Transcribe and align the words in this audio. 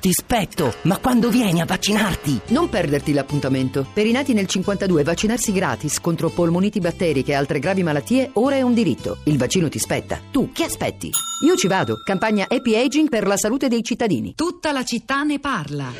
ti 0.00 0.12
spetto, 0.12 0.74
ma 0.82 0.98
quando 0.98 1.28
vieni 1.28 1.60
a 1.60 1.64
vaccinarti? 1.64 2.40
Non 2.48 2.68
perderti 2.68 3.12
l'appuntamento. 3.12 3.86
Per 3.92 4.06
i 4.06 4.12
nati 4.12 4.32
nel 4.32 4.46
52 4.46 5.02
vaccinarsi 5.02 5.52
gratis 5.52 6.00
contro 6.00 6.30
polmoniti 6.30 6.78
batteriche 6.78 7.32
e 7.32 7.34
altre 7.34 7.58
gravi 7.58 7.82
malattie 7.82 8.30
ora 8.34 8.56
è 8.56 8.62
un 8.62 8.74
diritto. 8.74 9.18
Il 9.24 9.38
vaccino 9.38 9.68
ti 9.68 9.78
spetta. 9.78 10.20
Tu 10.30 10.52
che 10.52 10.64
aspetti? 10.64 11.10
Io 11.44 11.56
ci 11.56 11.66
vado. 11.66 11.96
Campagna 12.04 12.46
Happy 12.48 12.76
Aging 12.76 13.08
per 13.08 13.26
la 13.26 13.36
salute 13.36 13.68
dei 13.68 13.82
cittadini. 13.82 14.34
Tutta 14.34 14.72
la 14.72 14.84
città 14.84 15.22
ne 15.24 15.40
parla. 15.40 15.92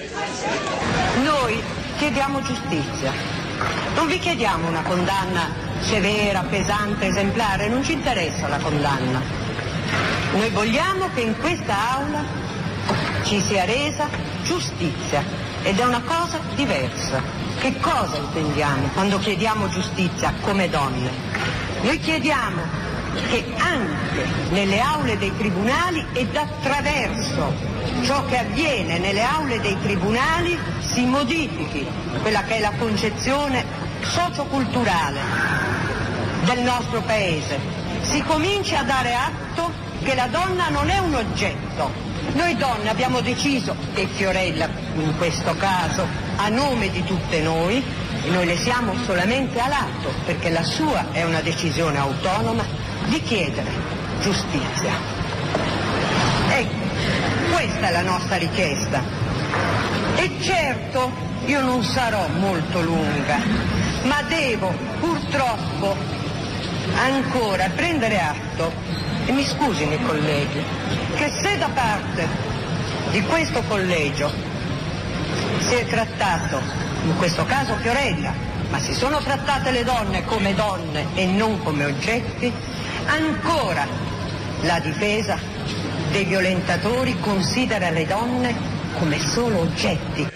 Noi 1.24 1.60
chiediamo 1.98 2.40
giustizia. 2.42 3.12
Non 3.96 4.06
vi 4.06 4.18
chiediamo 4.18 4.68
una 4.68 4.82
condanna 4.82 5.50
severa, 5.80 6.42
pesante, 6.42 7.06
esemplare, 7.06 7.68
non 7.68 7.82
ci 7.82 7.94
interessa 7.94 8.46
la 8.46 8.58
condanna. 8.58 9.20
Noi 10.34 10.50
vogliamo 10.50 11.08
che 11.14 11.22
in 11.22 11.36
questa 11.38 11.94
aula 11.94 12.24
ci 13.28 13.42
sia 13.42 13.66
resa 13.66 14.08
giustizia 14.42 15.22
ed 15.62 15.78
è 15.78 15.84
una 15.84 16.00
cosa 16.00 16.40
diversa. 16.54 17.20
Che 17.58 17.78
cosa 17.78 18.16
intendiamo 18.16 18.88
quando 18.94 19.18
chiediamo 19.18 19.68
giustizia 19.68 20.32
come 20.40 20.70
donne? 20.70 21.10
Noi 21.82 21.98
chiediamo 21.98 22.62
che 23.28 23.44
anche 23.58 24.24
nelle 24.48 24.80
aule 24.80 25.18
dei 25.18 25.36
tribunali 25.36 26.06
ed 26.14 26.34
attraverso 26.34 27.52
ciò 28.02 28.24
che 28.24 28.38
avviene 28.38 28.98
nelle 28.98 29.22
aule 29.22 29.60
dei 29.60 29.76
tribunali 29.82 30.58
si 30.80 31.04
modifichi 31.04 31.86
quella 32.22 32.42
che 32.44 32.56
è 32.56 32.60
la 32.60 32.72
concezione 32.78 33.62
socioculturale 34.00 35.20
del 36.44 36.60
nostro 36.60 37.02
Paese. 37.02 37.58
Si 38.00 38.22
cominci 38.22 38.74
a 38.74 38.84
dare 38.84 39.14
atto 39.14 39.87
che 40.08 40.14
la 40.14 40.28
donna 40.28 40.70
non 40.70 40.88
è 40.88 40.96
un 41.00 41.14
oggetto. 41.14 41.92
Noi 42.32 42.56
donne 42.56 42.88
abbiamo 42.88 43.20
deciso, 43.20 43.76
e 43.92 44.06
Fiorella 44.06 44.66
in 44.94 45.14
questo 45.18 45.54
caso, 45.56 46.06
a 46.36 46.48
nome 46.48 46.90
di 46.90 47.04
tutte 47.04 47.42
noi, 47.42 47.84
e 48.24 48.30
noi 48.30 48.46
le 48.46 48.56
siamo 48.56 48.94
solamente 49.04 49.60
a 49.60 49.68
lato, 49.68 50.10
perché 50.24 50.48
la 50.48 50.62
sua 50.62 51.12
è 51.12 51.24
una 51.24 51.42
decisione 51.42 51.98
autonoma, 51.98 52.64
di 53.04 53.20
chiedere 53.20 53.70
giustizia. 54.22 54.92
Ecco, 56.52 57.52
questa 57.52 57.88
è 57.88 57.92
la 57.92 58.02
nostra 58.02 58.36
richiesta. 58.36 59.02
E 60.16 60.30
certo 60.40 61.12
io 61.44 61.60
non 61.60 61.84
sarò 61.84 62.26
molto 62.28 62.80
lunga, 62.80 63.38
ma 64.04 64.22
devo 64.22 64.72
purtroppo 65.00 65.94
ancora 66.96 67.68
prendere 67.74 68.18
atto, 68.18 68.72
e 69.28 69.32
mi 69.32 69.44
scusino 69.44 69.92
i 69.92 70.02
colleghi, 70.04 70.64
che 71.14 71.30
se 71.30 71.58
da 71.58 71.68
parte 71.68 72.26
di 73.10 73.20
questo 73.20 73.62
collegio 73.68 74.32
si 75.58 75.74
è 75.74 75.84
trattato, 75.84 76.58
in 77.04 77.14
questo 77.18 77.44
caso 77.44 77.76
Fiorella, 77.76 78.32
ma 78.70 78.78
si 78.78 78.94
sono 78.94 79.18
trattate 79.18 79.70
le 79.70 79.84
donne 79.84 80.24
come 80.24 80.54
donne 80.54 81.08
e 81.14 81.26
non 81.26 81.62
come 81.62 81.84
oggetti, 81.84 82.50
ancora 83.04 83.86
la 84.62 84.80
difesa 84.80 85.38
dei 86.10 86.24
violentatori 86.24 87.20
considera 87.20 87.90
le 87.90 88.06
donne 88.06 88.56
come 88.98 89.20
solo 89.20 89.58
oggetti. 89.60 90.26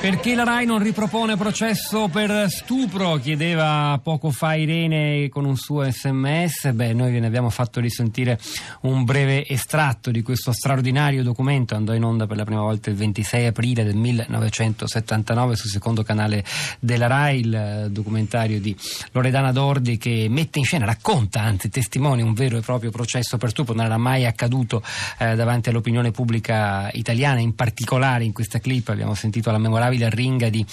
Perché 0.00 0.34
la 0.34 0.44
RAI 0.44 0.64
non 0.64 0.82
ripropone 0.82 1.36
processo 1.36 2.08
per 2.08 2.48
stupro? 2.48 3.16
Chiedeva 3.16 4.00
poco 4.02 4.30
fa 4.30 4.54
Irene 4.54 5.28
con 5.28 5.44
un 5.44 5.58
suo 5.58 5.82
sms. 5.82 6.72
Beh, 6.72 6.94
noi 6.94 7.12
ve 7.12 7.20
ne 7.20 7.26
abbiamo 7.26 7.50
fatto 7.50 7.80
risentire 7.80 8.40
un 8.82 9.04
breve 9.04 9.46
estratto 9.46 10.10
di 10.10 10.22
questo 10.22 10.52
straordinario 10.52 11.22
documento. 11.22 11.74
Andò 11.74 11.92
in 11.92 12.02
onda 12.02 12.26
per 12.26 12.38
la 12.38 12.44
prima 12.44 12.62
volta 12.62 12.88
il 12.88 12.96
26 12.96 13.44
aprile 13.44 13.84
del 13.84 13.96
1979 13.96 15.54
sul 15.54 15.68
secondo 15.68 16.02
canale 16.02 16.44
della 16.78 17.06
RAI, 17.06 17.40
il 17.40 17.88
documentario 17.90 18.58
di 18.58 18.74
Loredana 19.12 19.52
Dordi 19.52 19.98
che 19.98 20.28
mette 20.30 20.60
in 20.60 20.64
scena, 20.64 20.86
racconta, 20.86 21.42
anzi 21.42 21.68
testimonia 21.68 22.24
un 22.24 22.32
vero 22.32 22.56
e 22.56 22.62
proprio 22.62 22.90
processo 22.90 23.36
per 23.36 23.50
stupro. 23.50 23.74
Non 23.74 23.84
era 23.84 23.98
mai 23.98 24.24
accaduto 24.24 24.82
eh, 25.18 25.36
davanti 25.36 25.68
all'opinione 25.68 26.10
pubblica 26.10 26.88
italiana, 26.94 27.40
in 27.40 27.54
particolare 27.54 28.24
in 28.24 28.32
questa 28.32 28.60
clip 28.60 28.88
abbiamo 28.88 29.12
sentito 29.12 29.50
la 29.50 29.58
memorabile 29.58 29.88
arringa 29.98 30.48
di 30.48 30.64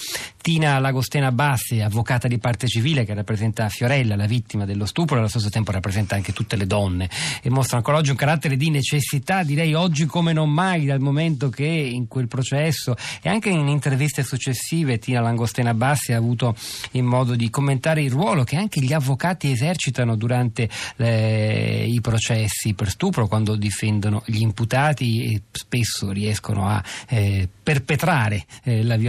Tina 0.47 0.79
Lagostena 0.79 1.33
Bassi, 1.33 1.81
avvocata 1.81 2.29
di 2.29 2.37
parte 2.37 2.67
civile 2.67 3.03
che 3.03 3.13
rappresenta 3.13 3.67
Fiorella, 3.67 4.15
la 4.15 4.27
vittima 4.27 4.63
dello 4.63 4.85
stupro 4.85 5.15
e 5.15 5.19
allo 5.19 5.27
stesso 5.27 5.49
tempo 5.49 5.71
rappresenta 5.71 6.15
anche 6.15 6.31
tutte 6.31 6.55
le 6.55 6.65
donne 6.65 7.09
e 7.41 7.49
mostra 7.49 7.75
ancora 7.75 7.97
oggi 7.97 8.11
un 8.11 8.15
carattere 8.15 8.55
di 8.55 8.69
necessità, 8.69 9.43
direi 9.43 9.73
oggi 9.73 10.05
come 10.05 10.31
non 10.31 10.49
mai, 10.49 10.85
dal 10.85 11.01
momento 11.01 11.49
che 11.49 11.65
in 11.65 12.07
quel 12.07 12.29
processo 12.29 12.95
e 13.21 13.27
anche 13.27 13.49
in 13.49 13.67
interviste 13.67 14.23
successive 14.23 14.99
Tina 14.99 15.19
Lagostena 15.19 15.73
Bassi 15.73 16.13
ha 16.13 16.17
avuto 16.17 16.55
in 16.91 17.03
modo 17.03 17.35
di 17.35 17.49
commentare 17.49 18.01
il 18.01 18.11
ruolo 18.11 18.45
che 18.45 18.55
anche 18.55 18.79
gli 18.79 18.93
avvocati 18.93 19.51
esercitano 19.51 20.15
durante 20.15 20.69
le, 20.95 21.83
i 21.83 21.99
processi 21.99 22.73
per 22.73 22.89
stupro 22.89 23.27
quando 23.27 23.57
difendono 23.57 24.23
gli 24.25 24.39
imputati 24.39 25.33
e 25.33 25.41
spesso 25.51 26.11
riescono 26.11 26.69
a 26.69 26.81
eh, 27.09 27.49
perpetrare 27.61 28.45
eh, 28.63 28.83
la 28.83 28.95
violenza 28.95 29.06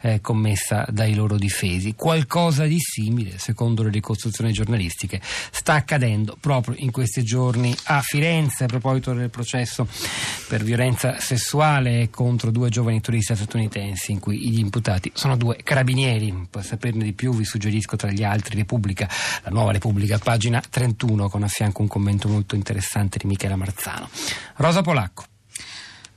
eh, 0.00 0.20
commessa 0.20 0.86
dai 0.90 1.14
loro 1.14 1.36
difesi. 1.36 1.94
Qualcosa 1.94 2.64
di 2.64 2.78
simile, 2.78 3.38
secondo 3.38 3.82
le 3.82 3.90
ricostruzioni 3.90 4.52
giornalistiche, 4.52 5.20
sta 5.22 5.74
accadendo 5.74 6.36
proprio 6.40 6.74
in 6.78 6.90
questi 6.90 7.22
giorni 7.22 7.74
a 7.84 8.00
Firenze 8.00 8.64
a 8.64 8.66
proposito 8.66 9.12
del 9.12 9.30
processo 9.30 9.86
per 10.48 10.62
violenza 10.62 11.18
sessuale 11.20 12.10
contro 12.10 12.50
due 12.50 12.68
giovani 12.68 13.00
turisti 13.00 13.34
statunitensi 13.34 14.12
in 14.12 14.18
cui 14.18 14.38
gli 14.50 14.58
imputati 14.58 15.10
sono 15.14 15.36
due 15.36 15.58
carabinieri. 15.62 16.48
Per 16.50 16.64
saperne 16.64 17.04
di 17.04 17.12
più 17.12 17.34
vi 17.34 17.44
suggerisco 17.44 17.96
tra 17.96 18.10
gli 18.10 18.22
altri 18.22 18.56
Repubblica, 18.56 19.08
la 19.42 19.50
nuova 19.50 19.72
Repubblica, 19.72 20.18
pagina 20.18 20.62
31 20.68 21.28
con 21.28 21.42
a 21.42 21.48
fianco 21.48 21.82
un 21.82 21.88
commento 21.88 22.28
molto 22.28 22.54
interessante 22.54 23.18
di 23.18 23.26
Michela 23.26 23.56
Marzano. 23.56 24.08
Rosa 24.56 24.82
Polacco. 24.82 25.29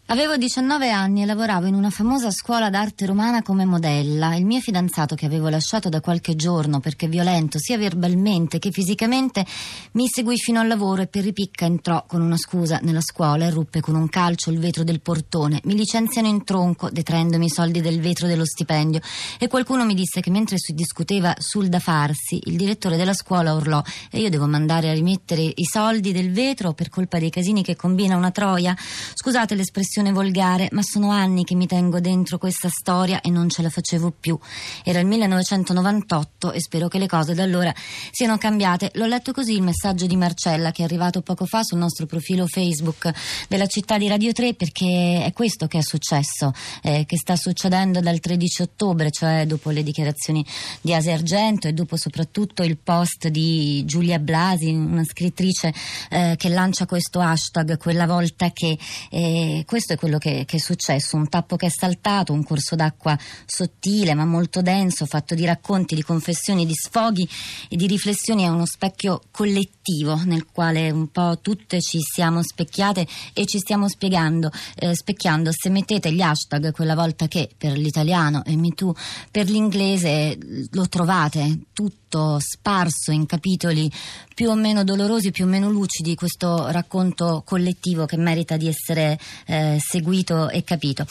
Avevo 0.08 0.36
19 0.36 0.92
anni 0.92 1.22
e 1.24 1.26
lavoravo 1.26 1.66
in 1.66 1.76
una 1.76 1.90
famosa 1.90 2.30
scuola 2.30 2.70
d'arte 2.70 3.06
romana 3.06 3.42
come 3.42 3.64
modella. 3.64 4.36
Il 4.36 4.46
mio 4.46 4.60
fidanzato, 4.60 5.16
che 5.16 5.26
avevo 5.26 5.48
lasciato 5.48 5.88
da 5.88 6.02
qualche 6.02 6.36
giorno 6.36 6.82
perché 6.82 7.08
violento 7.08 7.58
sia 7.58 7.78
verbalmente 7.78 8.60
che 8.60 8.70
fisicamente, 8.70 9.46
mi 9.94 10.08
seguì 10.08 10.36
fino 10.38 10.60
al 10.60 10.68
lavoro 10.68 11.04
e 11.04 11.08
per 11.08 11.24
ripicca 11.24 11.64
entrò 11.64 12.04
con 12.06 12.22
una 12.22 12.36
scusa 12.36 12.80
nella 12.84 13.02
scuola 13.02 13.46
e 13.46 13.50
ruppe 13.50 13.80
con 13.80 13.96
un 13.96 14.10
calcio 14.10 14.52
il 14.52 14.60
vetro 14.60 14.84
del 14.84 15.00
portone. 15.00 15.62
Mi 15.64 15.74
licenziano 15.74 16.28
in 16.28 16.44
tronco, 16.44 16.90
detraendomi 16.92 17.46
i 17.46 17.50
soldi 17.50 17.80
del 17.80 18.02
vetro 18.02 18.28
dello 18.28 18.46
stipendio. 18.46 19.00
E 19.40 19.48
qualcuno 19.48 19.86
mi 19.86 19.96
disse 19.96 20.20
che 20.20 20.30
mentre 20.30 20.58
si 20.60 20.74
discuteva 20.74 21.34
sul 21.40 21.70
da 21.70 21.80
farsi, 21.80 22.42
il 22.44 22.58
direttore 22.58 22.98
della 22.98 23.14
scuola 23.14 23.54
urlò 23.54 23.82
e 24.12 24.20
io 24.20 24.30
devo 24.30 24.48
mandare 24.48 24.90
a 24.90 24.94
rimettere 24.94 25.42
i 25.42 25.64
soldi 25.64 26.12
del 26.12 26.34
vetro 26.34 26.74
per 26.74 26.90
colpa 26.90 27.20
dei 27.20 27.30
casini 27.30 27.64
che 27.64 27.78
combina 27.78 28.18
una 28.18 28.32
troia. 28.32 28.76
Scusate 29.16 29.56
l'espressione 29.56 29.92
volgare, 30.12 30.70
ma 30.72 30.82
sono 30.82 31.12
anni 31.12 31.44
che 31.44 31.56
mi 31.56 31.68
tengo 31.68 32.00
dentro 32.00 32.38
questa 32.38 32.70
storia 32.70 33.22
e 33.22 33.30
non 33.30 33.50
ce 33.50 33.62
la 33.62 33.70
facevo 33.70 34.14
più. 34.20 34.38
Era 34.84 35.00
il 35.00 35.06
1998 35.06 36.52
e 36.52 36.62
spero 36.62 36.88
che 36.88 36.98
le 36.98 37.08
cose 37.08 37.34
da 37.34 37.44
allora 37.44 37.74
siano 38.12 38.38
cambiate. 38.38 38.92
L'ho 38.96 39.06
letto 39.06 39.32
così 39.32 39.54
il 39.54 39.62
messaggio 39.62 40.06
di 40.06 40.16
Marcella 40.16 40.72
che 40.72 40.82
è 40.82 40.86
arrivato 40.86 41.22
poco 41.22 41.46
fa 41.46 41.64
sul 41.64 41.78
nostro 41.78 42.06
profilo 42.06 42.48
Facebook 42.48 43.12
della 43.48 43.68
città 43.68 43.98
di 43.98 44.08
Radio 44.08 44.32
3 44.32 44.54
perché 44.54 45.24
è 45.24 45.34
questo 45.34 45.68
che 45.68 45.80
è 45.80 45.82
successo, 45.82 46.52
eh, 46.82 47.06
che 47.06 47.18
sta 47.18 47.36
succedendo 47.36 48.00
dal 48.00 48.20
13 48.20 48.62
ottobre, 48.62 49.12
cioè 49.12 49.46
dopo 49.46 49.70
le 49.70 49.84
dichiarazioni 49.84 50.46
di 50.82 50.94
Asia 50.94 51.14
Argento 51.14 51.68
e 51.68 51.74
dopo 51.74 51.98
soprattutto 51.98 52.64
il 52.64 52.78
post 52.78 53.28
di 53.28 53.84
Giulia 53.86 54.20
Blasi, 54.20 54.70
una 54.70 55.04
scrittrice 55.04 55.74
eh, 56.10 56.36
che 56.38 56.50
lancia 56.50 56.86
questo 56.86 57.20
hashtag 57.20 57.78
quella 57.78 58.06
volta 58.06 58.52
che 58.52 58.78
eh, 59.10 59.64
questo 59.66 59.83
questo 59.84 59.94
è 59.94 59.98
quello 59.98 60.18
che, 60.18 60.46
che, 60.46 60.58
è 60.58 60.60
successo, 60.60 61.18
un 61.18 61.28
tappo 61.28 61.58
che 61.58 61.66
è 61.66 61.70
saltato, 61.70 62.32
un 62.32 62.44
corso 62.44 62.76
d'acqua 62.76 63.18
sottile 63.46 64.14
ma 64.14 64.24
molto 64.24 64.62
denso, 64.62 65.06
fatto 65.06 65.36
di 65.36 65.44
racconti, 65.44 65.94
di 65.94 66.04
confessioni, 66.04 66.66
di 66.66 66.74
sfoghi 66.74 67.28
e 67.68 67.76
di 67.76 67.86
riflessioni, 67.86 68.44
è 68.44 68.48
uno 68.48 68.66
specchio 68.66 69.22
collettivo 69.30 70.16
nel 70.24 70.46
quale 70.46 70.90
un 70.90 71.10
po' 71.10 71.40
tutte 71.42 71.82
ci 71.82 72.00
siamo 72.00 72.42
specchiate 72.42 73.06
e 73.34 73.46
ci 73.46 73.60
stiamo 73.60 73.90
spiegando, 73.90 74.50
eh, 74.76 74.96
specchiando. 74.96 75.52
Se 75.52 75.70
mettete 75.70 76.14
gli 76.14 76.22
hashtag 76.22 76.72
quella 76.72 76.96
volta 76.96 77.28
che 77.28 77.50
per 77.58 77.78
l'italiano 77.78 78.46
e 78.46 78.56
MeToo 78.56 78.96
per 79.32 79.50
l'inglese 79.50 80.38
lo 80.72 80.88
trovate 80.88 81.60
tutto 81.74 82.38
sparso 82.40 83.12
in 83.12 83.26
capitoli 83.26 83.92
più 84.34 84.50
o 84.50 84.56
meno 84.56 84.84
dolorosi, 84.84 85.32
più 85.32 85.46
o 85.46 85.48
meno 85.48 85.70
lucidi, 85.70 86.16
questo 86.16 86.70
racconto 86.72 87.44
collettivo 87.46 88.06
che 88.06 88.18
merita 88.18 88.58
di 88.58 88.68
essere 88.68 89.20
eh, 89.46 89.78
seguito 89.80 90.50
e 90.50 90.64
capito. 90.64 91.06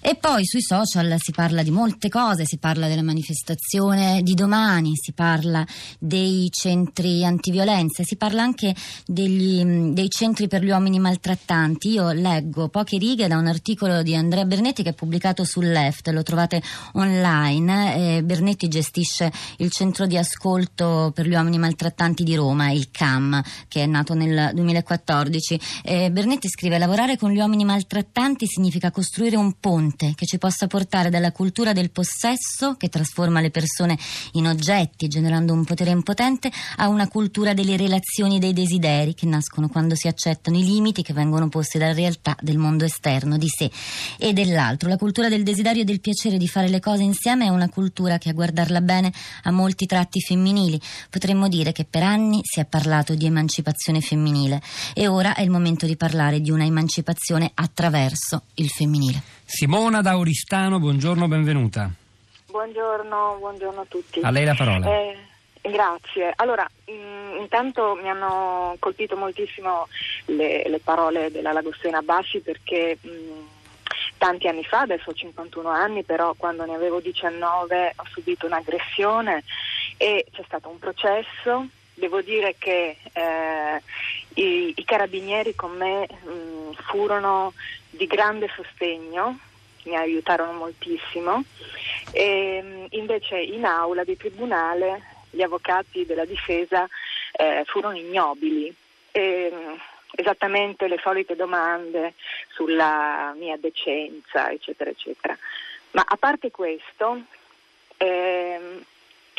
E 0.00 0.14
poi 0.16 0.44
sui 0.44 0.62
social 0.62 1.14
si 1.18 1.32
parla 1.32 1.62
di 1.62 1.70
molte 1.70 2.08
cose, 2.08 2.44
si 2.44 2.58
parla 2.58 2.88
della 2.88 3.02
manifestazione 3.02 4.22
di 4.22 4.34
domani, 4.34 4.92
si 4.94 5.12
parla 5.12 5.66
dei 5.98 6.48
centri 6.50 7.24
antiviolenza, 7.24 8.02
si 8.02 8.16
parla 8.16 8.42
anche 8.42 8.74
degli, 9.06 9.64
dei 9.92 10.08
centri 10.10 10.48
per 10.48 10.62
gli 10.62 10.70
uomini 10.70 10.98
maltrattanti. 10.98 11.90
Io 11.90 12.12
leggo 12.12 12.68
poche 12.68 12.98
righe 12.98 13.28
da 13.28 13.36
un 13.36 13.46
articolo 13.46 14.02
di 14.02 14.14
Andrea 14.14 14.44
Bernetti 14.44 14.82
che 14.82 14.90
è 14.90 14.94
pubblicato 14.94 15.44
sul 15.44 15.68
Left, 15.68 16.08
lo 16.08 16.22
trovate 16.22 16.62
online. 16.92 18.16
Eh, 18.16 18.22
Bernetti 18.22 18.68
gestisce 18.68 19.32
il 19.58 19.70
centro 19.70 20.06
di 20.06 20.16
ascolto 20.16 21.12
per 21.14 21.26
gli 21.26 21.34
uomini 21.34 21.58
maltrattanti 21.58 22.22
di 22.22 22.34
Roma, 22.34 22.65
il 22.70 22.90
CAM, 22.90 23.42
che 23.68 23.82
è 23.82 23.86
nato 23.86 24.14
nel 24.14 24.50
2014. 24.54 25.60
Eh, 25.84 26.10
Bernetti 26.10 26.48
scrive: 26.48 26.78
Lavorare 26.78 27.16
con 27.16 27.30
gli 27.30 27.38
uomini 27.38 27.64
maltrattanti 27.64 28.46
significa 28.46 28.90
costruire 28.90 29.36
un 29.36 29.54
ponte 29.58 30.12
che 30.14 30.26
ci 30.26 30.38
possa 30.38 30.66
portare 30.66 31.10
dalla 31.10 31.32
cultura 31.32 31.72
del 31.72 31.90
possesso, 31.90 32.74
che 32.76 32.88
trasforma 32.88 33.40
le 33.40 33.50
persone 33.50 33.98
in 34.32 34.46
oggetti, 34.46 35.08
generando 35.08 35.52
un 35.52 35.64
potere 35.64 35.90
impotente, 35.90 36.50
a 36.76 36.88
una 36.88 37.08
cultura 37.08 37.54
delle 37.54 37.76
relazioni 37.76 38.36
e 38.36 38.38
dei 38.38 38.52
desideri 38.52 39.14
che 39.14 39.26
nascono 39.26 39.68
quando 39.68 39.94
si 39.94 40.08
accettano 40.08 40.58
i 40.58 40.64
limiti 40.64 41.02
che 41.02 41.12
vengono 41.12 41.48
posti 41.48 41.78
dalla 41.78 41.92
realtà 41.92 42.36
del 42.40 42.58
mondo 42.58 42.84
esterno, 42.84 43.36
di 43.36 43.48
sé 43.48 43.70
e 44.18 44.32
dell'altro. 44.32 44.88
La 44.88 44.96
cultura 44.96 45.28
del 45.28 45.42
desiderio 45.42 45.82
e 45.82 45.84
del 45.84 46.00
piacere 46.00 46.38
di 46.38 46.48
fare 46.48 46.68
le 46.68 46.80
cose 46.80 47.02
insieme 47.02 47.46
è 47.46 47.48
una 47.48 47.68
cultura 47.68 48.18
che, 48.18 48.30
a 48.30 48.32
guardarla 48.32 48.80
bene, 48.80 49.12
ha 49.42 49.50
molti 49.50 49.86
tratti 49.86 50.20
femminili. 50.20 50.80
Potremmo 51.10 51.48
dire 51.48 51.72
che 51.72 51.84
per 51.84 52.02
anni 52.02 52.40
si 52.42 52.55
è 52.60 52.64
parlato 52.64 53.14
di 53.14 53.26
emancipazione 53.26 54.00
femminile 54.00 54.60
e 54.94 55.08
ora 55.08 55.34
è 55.34 55.42
il 55.42 55.50
momento 55.50 55.86
di 55.86 55.96
parlare 55.96 56.40
di 56.40 56.50
una 56.50 56.64
emancipazione 56.64 57.50
attraverso 57.54 58.42
il 58.54 58.68
femminile. 58.68 59.22
Simona 59.44 60.00
da 60.00 60.18
Oristano, 60.18 60.78
buongiorno, 60.78 61.28
benvenuta. 61.28 61.90
Buongiorno, 62.46 63.36
buongiorno 63.38 63.80
a 63.80 63.86
tutti. 63.86 64.20
A 64.22 64.30
lei 64.30 64.44
la 64.44 64.54
parola. 64.54 64.86
Eh, 64.86 65.16
grazie. 65.62 66.32
Allora, 66.36 66.66
mh, 66.86 67.40
intanto 67.40 67.98
mi 68.00 68.08
hanno 68.08 68.76
colpito 68.78 69.16
moltissimo 69.16 69.88
le, 70.26 70.68
le 70.68 70.80
parole 70.80 71.30
della 71.30 71.52
Lagostena 71.52 72.00
Bassi 72.02 72.40
perché 72.40 72.98
mh, 73.00 73.08
tanti 74.18 74.48
anni 74.48 74.64
fa, 74.64 74.80
adesso 74.80 75.10
ho 75.10 75.14
51 75.14 75.68
anni, 75.68 76.02
però 76.02 76.34
quando 76.34 76.64
ne 76.64 76.74
avevo 76.74 77.00
19 77.00 77.92
ho 77.96 78.04
subito 78.10 78.46
un'aggressione 78.46 79.44
e 79.96 80.26
c'è 80.32 80.42
stato 80.46 80.68
un 80.68 80.78
processo. 80.78 81.66
Devo 81.98 82.20
dire 82.20 82.56
che 82.58 82.98
eh, 83.12 83.82
i, 84.34 84.74
i, 84.76 84.84
carabinieri 84.84 85.54
con 85.54 85.76
me 85.76 86.06
mh, 86.06 86.74
furono 86.88 87.54
di 87.88 88.06
grande 88.06 88.50
sostegno, 88.54 89.38
mi 89.84 89.96
aiutarono 89.96 90.52
moltissimo 90.52 91.42
e 92.10 92.86
invece 92.90 93.38
in 93.38 93.64
aula 93.64 94.04
di 94.04 94.16
tribunale 94.16 95.14
gli 95.30 95.40
avvocati 95.40 96.04
della 96.04 96.26
difesa 96.26 96.86
eh, 97.32 97.62
furono 97.66 97.96
ignobili. 97.96 98.74
E, 99.10 99.52
esattamente 100.16 100.88
le 100.88 100.98
solite 101.02 101.36
domande 101.36 102.14
sulla 102.48 103.34
mia 103.36 103.56
decenza, 103.56 104.50
eccetera, 104.50 104.90
eccetera. 104.90 105.36
Ma 105.92 106.04
a 106.06 106.16
parte 106.16 106.50
questo, 106.50 107.20
ehm, 107.96 108.84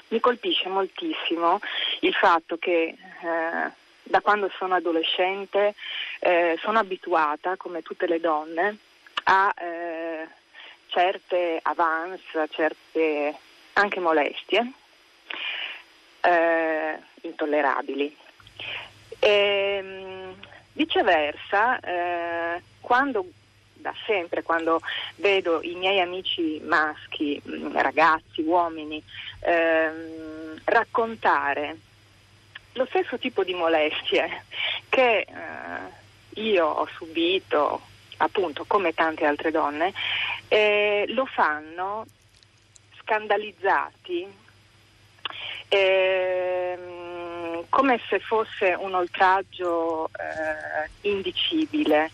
mi 0.10 0.20
colpisce 0.20 0.70
moltissimo 0.70 1.60
il 2.02 2.14
fatto 2.14 2.58
che 2.58 2.96
eh, 2.96 3.72
da 4.04 4.22
quando 4.22 4.50
sono 4.58 4.76
adolescente 4.76 5.76
eh, 6.20 6.58
sono 6.62 6.80
abituata, 6.80 7.58
come 7.58 7.82
tutte 7.82 8.08
le 8.08 8.20
donne, 8.20 8.78
a 9.26 9.54
eh, 9.58 10.28
certe 10.88 11.60
avance, 11.62 12.40
a 12.40 12.48
certe 12.48 13.36
anche 13.74 14.00
molestie 14.00 14.72
eh, 16.22 16.98
intollerabili. 17.22 18.16
E, 19.20 19.30
ehm, 19.30 20.36
viceversa, 20.74 21.80
eh, 21.80 22.62
quando 22.82 23.26
da 23.80 23.94
sempre, 24.06 24.44
quando 24.44 24.82
vedo 25.16 25.62
i 25.62 25.76
miei 25.76 26.00
amici 26.00 26.60
maschi, 26.64 27.42
mm, 27.48 27.76
ragazzi, 27.76 28.42
uomini, 28.42 29.02
ehm, 29.42 30.62
raccontare 30.66 31.78
lo 32.74 32.86
stesso 32.86 33.18
tipo 33.18 33.44
di 33.44 33.54
molestie 33.54 34.44
che 34.90 35.20
eh, 35.20 36.42
io 36.42 36.66
ho 36.66 36.88
subito, 36.96 37.82
appunto, 38.18 38.66
come 38.66 38.94
tante 38.94 39.26
altre 39.26 39.52
donne, 39.52 39.94
eh, 40.48 41.06
lo 41.10 41.26
fanno 41.26 42.06
scandalizzati, 43.02 44.28
ehm, 45.70 47.66
come 47.70 48.00
se 48.08 48.20
fosse 48.20 48.76
un 48.78 48.94
oltraggio 48.94 50.10
eh, 50.10 51.10
indicibile. 51.10 52.12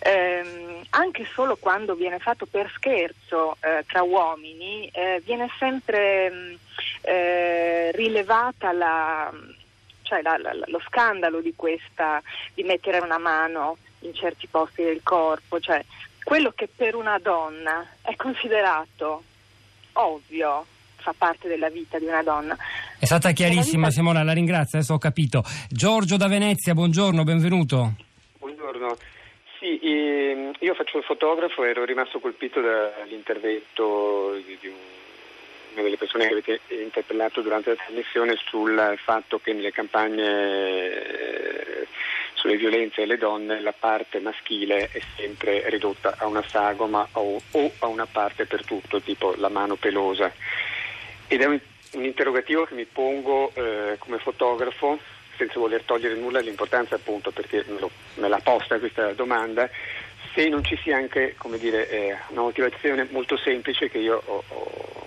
Eh, 0.00 0.84
anche 0.90 1.26
solo 1.32 1.56
quando 1.56 1.94
viene 1.94 2.18
fatto 2.18 2.46
per 2.46 2.70
scherzo 2.74 3.56
eh, 3.60 3.84
tra 3.86 4.02
uomini, 4.02 4.88
eh, 4.92 5.20
viene 5.24 5.48
sempre 5.58 6.30
mh, 6.30 6.58
eh, 7.02 7.90
rilevata 7.92 8.72
la, 8.72 9.30
cioè 10.02 10.22
la, 10.22 10.38
la, 10.38 10.52
lo 10.66 10.80
scandalo 10.86 11.40
di 11.40 11.52
questa, 11.54 12.22
di 12.54 12.62
mettere 12.62 12.98
una 13.00 13.18
mano 13.18 13.76
in 14.00 14.14
certi 14.14 14.46
posti 14.46 14.82
del 14.82 15.00
corpo, 15.02 15.58
cioè 15.60 15.84
quello 16.22 16.52
che 16.54 16.68
per 16.74 16.94
una 16.94 17.18
donna 17.18 17.86
è 18.02 18.14
considerato 18.16 19.22
ovvio 19.94 20.66
fa 20.96 21.14
parte 21.16 21.48
della 21.48 21.70
vita 21.70 21.98
di 21.98 22.06
una 22.06 22.22
donna. 22.22 22.56
È 22.98 23.04
stata 23.04 23.32
chiarissima 23.32 23.88
vita... 23.88 23.98
Simona, 23.98 24.22
la 24.22 24.32
ringrazio, 24.32 24.78
adesso 24.78 24.94
ho 24.94 24.98
capito. 24.98 25.44
Giorgio 25.68 26.16
da 26.16 26.28
Venezia, 26.28 26.74
buongiorno, 26.74 27.24
benvenuto. 27.24 27.94
Buongiorno. 28.38 28.96
Sì, 29.58 29.78
ehm, 29.82 30.52
io 30.60 30.74
faccio 30.74 30.98
il 30.98 31.04
fotografo 31.04 31.64
e 31.64 31.70
ero 31.70 31.84
rimasto 31.84 32.20
colpito 32.20 32.60
dall'intervento 32.60 34.34
di 34.34 34.68
un 34.68 34.96
una 35.78 35.82
delle 35.82 35.96
persone 35.96 36.26
che 36.26 36.32
avete 36.32 36.60
interpellato 36.82 37.40
durante 37.40 37.70
la 37.70 37.76
trasmissione 37.76 38.36
sul 38.36 38.98
fatto 39.02 39.38
che 39.38 39.52
nelle 39.52 39.70
campagne 39.70 40.24
eh, 40.24 41.86
sulle 42.34 42.56
violenze 42.56 43.02
alle 43.02 43.18
donne 43.18 43.60
la 43.60 43.74
parte 43.78 44.18
maschile 44.20 44.88
è 44.90 45.00
sempre 45.16 45.68
ridotta 45.68 46.16
a 46.18 46.26
una 46.26 46.42
sagoma 46.48 47.06
o, 47.12 47.40
a 47.78 47.86
una 47.86 48.06
parte 48.06 48.46
per 48.46 48.64
tutto, 48.64 49.00
tipo 49.00 49.34
la 49.36 49.48
mano 49.48 49.76
pelosa. 49.76 50.32
Ed 51.26 51.42
è 51.42 51.46
un, 51.46 51.60
un 51.92 52.04
interrogativo 52.04 52.64
che 52.64 52.74
mi 52.74 52.84
pongo 52.84 53.52
eh, 53.54 53.96
come 53.98 54.18
fotografo 54.18 54.98
senza 55.38 55.58
voler 55.58 55.82
togliere 55.84 56.16
nulla 56.16 56.40
dell'importanza 56.40 56.96
appunto 56.96 57.30
perché 57.30 57.64
me 58.14 58.28
l'ha 58.28 58.40
posta 58.42 58.78
questa 58.78 59.12
domanda 59.12 59.70
se 60.34 60.48
non 60.48 60.62
ci 60.62 60.78
sia 60.82 60.96
anche 60.96 61.36
dire, 61.58 61.88
eh, 61.88 62.16
una 62.28 62.42
motivazione 62.42 63.06
molto 63.10 63.36
semplice 63.36 63.88
che 63.88 63.98
io 63.98 64.22
ho, 64.24 64.44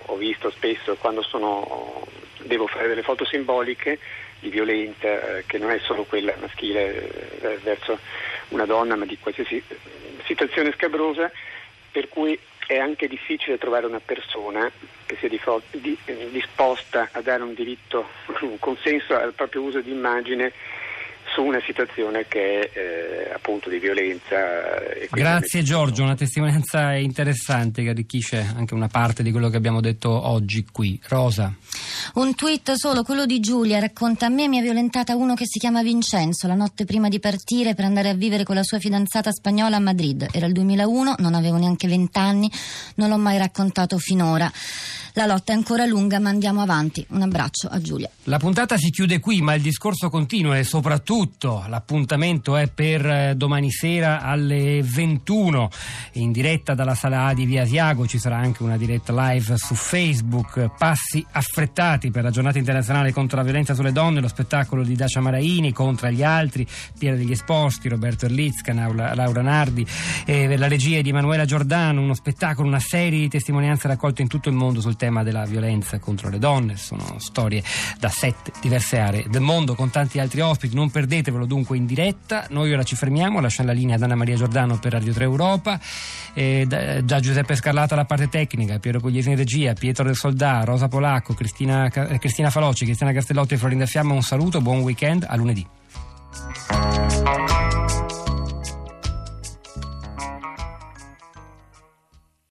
ho 0.06 0.16
visto 0.16 0.50
spesso 0.50 0.96
quando 0.96 1.22
sono, 1.22 2.06
devo 2.38 2.66
fare 2.66 2.88
delle 2.88 3.02
foto 3.02 3.24
simboliche 3.24 3.98
di 4.40 4.50
violenza 4.50 5.38
eh, 5.38 5.44
che 5.46 5.58
non 5.58 5.70
è 5.70 5.78
solo 5.78 6.04
quella 6.04 6.34
maschile 6.40 7.40
eh, 7.40 7.58
verso 7.62 7.98
una 8.48 8.66
donna 8.66 8.96
ma 8.96 9.06
di 9.06 9.16
qualsiasi 9.18 9.62
situazione 10.24 10.72
scabrosa 10.72 11.30
per 11.92 12.08
cui 12.08 12.38
è 12.66 12.78
anche 12.78 13.06
difficile 13.06 13.58
trovare 13.58 13.86
una 13.86 14.00
persona 14.00 14.70
che 15.04 15.16
sia 15.18 15.28
di, 15.28 15.38
di, 15.70 15.98
disposta 16.30 17.10
a 17.12 17.20
dare 17.20 17.42
un 17.42 17.54
diritto, 17.54 18.08
un 18.40 18.58
consenso 18.58 19.14
al 19.14 19.34
proprio 19.34 19.62
uso 19.62 19.80
di 19.80 19.90
immagine 19.90 20.52
su 21.34 21.42
una 21.42 21.60
situazione 21.64 22.26
che 22.28 22.60
è 22.60 22.78
eh, 22.78 23.32
appunto 23.32 23.68
di 23.68 23.78
violenza. 23.78 24.36
Grazie 25.10 25.62
Giorgio, 25.62 26.02
una 26.02 26.14
testimonianza 26.14 26.94
interessante 26.94 27.82
che 27.82 27.90
arricchisce 27.90 28.52
anche 28.56 28.74
una 28.74 28.88
parte 28.88 29.22
di 29.22 29.30
quello 29.30 29.48
che 29.48 29.56
abbiamo 29.56 29.80
detto 29.80 30.10
oggi 30.10 30.66
qui. 30.70 31.00
Rosa. 31.08 31.54
Un 32.14 32.34
tweet 32.34 32.72
solo, 32.72 33.04
quello 33.04 33.24
di 33.24 33.40
Giulia, 33.40 33.78
racconta 33.78 34.26
a 34.26 34.28
me 34.28 34.46
mi 34.46 34.58
ha 34.58 34.60
violentata 34.60 35.16
uno 35.16 35.32
che 35.32 35.46
si 35.46 35.58
chiama 35.58 35.82
Vincenzo 35.82 36.46
la 36.46 36.54
notte 36.54 36.84
prima 36.84 37.08
di 37.08 37.18
partire 37.18 37.72
per 37.72 37.86
andare 37.86 38.10
a 38.10 38.14
vivere 38.14 38.44
con 38.44 38.54
la 38.54 38.62
sua 38.62 38.78
fidanzata 38.78 39.32
spagnola 39.32 39.76
a 39.76 39.80
Madrid. 39.80 40.28
Era 40.30 40.44
il 40.44 40.52
2001, 40.52 41.14
non 41.20 41.32
avevo 41.32 41.56
neanche 41.56 41.88
vent'anni, 41.88 42.52
non 42.96 43.08
l'ho 43.08 43.16
mai 43.16 43.38
raccontato 43.38 43.96
finora. 43.96 44.52
La 45.14 45.26
lotta 45.26 45.52
è 45.52 45.56
ancora 45.56 45.84
lunga, 45.86 46.18
ma 46.18 46.30
andiamo 46.30 46.60
avanti. 46.60 47.04
Un 47.10 47.22
abbraccio 47.22 47.68
a 47.68 47.80
Giulia. 47.80 48.10
La 48.24 48.38
puntata 48.38 48.76
si 48.76 48.90
chiude 48.90 49.20
qui, 49.20 49.40
ma 49.40 49.54
il 49.54 49.62
discorso 49.62 50.08
continua 50.08 50.56
e 50.58 50.64
soprattutto 50.64 51.10
tutto. 51.12 51.64
L'appuntamento 51.68 52.56
è 52.56 52.68
per 52.68 53.04
eh, 53.04 53.34
domani 53.36 53.70
sera 53.70 54.22
alle 54.22 54.82
21 54.82 55.68
in 56.12 56.32
diretta 56.32 56.74
dalla 56.74 56.94
sala 56.94 57.26
A 57.26 57.34
di 57.34 57.44
Via 57.44 57.62
Asiago. 57.62 58.06
Ci 58.06 58.18
sarà 58.18 58.36
anche 58.36 58.62
una 58.62 58.76
diretta 58.76 59.12
live 59.12 59.56
su 59.58 59.74
Facebook. 59.74 60.70
Passi 60.78 61.24
affrettati 61.32 62.10
per 62.10 62.22
la 62.22 62.30
giornata 62.30 62.58
internazionale 62.58 63.12
contro 63.12 63.36
la 63.36 63.42
violenza 63.42 63.74
sulle 63.74 63.92
donne, 63.92 64.20
lo 64.20 64.28
spettacolo 64.28 64.84
di 64.84 64.94
Dacia 64.94 65.20
Maraini 65.20 65.72
contro 65.72 66.08
gli 66.10 66.22
altri, 66.22 66.66
Piera 66.98 67.16
degli 67.16 67.32
Esposti, 67.32 67.88
Roberto 67.88 68.24
Erlitzka, 68.24 68.72
Laura 68.72 69.42
Nardi, 69.42 69.86
eh, 70.24 70.56
la 70.56 70.68
regia 70.68 71.02
di 71.02 71.10
Emanuela 71.10 71.44
Giordano, 71.44 72.00
uno 72.00 72.14
spettacolo, 72.14 72.66
una 72.66 72.80
serie 72.80 73.20
di 73.20 73.28
testimonianze 73.28 73.86
raccolte 73.86 74.22
in 74.22 74.28
tutto 74.28 74.48
il 74.48 74.54
mondo 74.54 74.80
sul 74.80 74.96
tema 75.02 75.24
della 75.24 75.44
violenza 75.46 75.98
contro 75.98 76.28
le 76.28 76.38
donne. 76.38 76.76
Sono 76.76 77.16
storie 77.18 77.60
da 77.98 78.08
sette 78.08 78.52
diverse 78.60 79.00
aree 79.00 79.24
del 79.28 79.40
mondo 79.40 79.74
con 79.74 79.90
tanti 79.90 80.20
altri 80.20 80.40
ospiti. 80.40 80.76
Non 80.76 80.92
perdetevelo 80.92 81.44
dunque 81.44 81.76
in 81.76 81.86
diretta. 81.86 82.46
Noi 82.50 82.72
ora 82.72 82.84
ci 82.84 82.94
fermiamo, 82.94 83.40
lasciamo 83.40 83.70
la 83.70 83.74
linea 83.74 83.96
ad 83.96 84.02
Anna 84.02 84.14
Maria 84.14 84.36
Giordano 84.36 84.78
per 84.78 84.92
Radio 84.92 85.12
3 85.12 85.24
Europa. 85.24 85.80
Eh, 86.34 86.68
già 87.04 87.18
Giuseppe 87.18 87.56
Scarlato 87.56 87.94
alla 87.94 88.04
parte 88.04 88.28
tecnica, 88.28 88.78
Piero 88.78 89.00
Cogliesi 89.00 89.30
in 89.30 89.36
regia, 89.36 89.72
Pietro 89.72 90.04
del 90.04 90.14
Soldà, 90.14 90.62
Rosa 90.62 90.86
Polacco, 90.86 91.34
Cristina, 91.34 91.88
Cristina 91.90 92.50
Falocci, 92.50 92.84
Cristiana 92.84 93.12
Castellotti 93.12 93.54
e 93.54 93.56
Florinda 93.56 93.86
Fiamma. 93.86 94.14
Un 94.14 94.22
saluto, 94.22 94.60
buon 94.60 94.82
weekend, 94.82 95.26
a 95.28 95.34
lunedì. 95.34 95.81